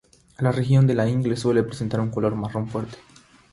[0.39, 2.97] La región de la ingle suele presentar un color marrón fuerte.